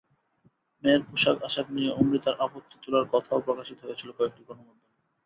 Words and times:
মেয়ের 0.83 1.01
পোশাক-আশাক 1.03 1.67
নিয়ে 1.69 1.91
অমৃতার 1.91 2.35
আপত্তি 2.39 2.75
তোলার 2.83 3.05
কথাও 3.11 3.39
প্রকাশিত 3.39 3.79
হয়েছিল 3.83 4.09
কয়েকটি 4.11 4.41
গণমাধ্যমে। 4.47 4.89